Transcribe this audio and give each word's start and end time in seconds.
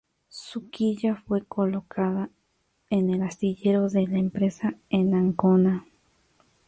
Su 0.29 0.71
quilla 0.71 1.15
fue 1.15 1.43
colocada 1.45 2.31
en 2.89 3.11
el 3.11 3.21
astillero 3.21 3.87
de 3.87 4.07
la 4.07 4.17
empresa 4.17 4.73
en 4.89 5.13
Ancona. 5.13 5.85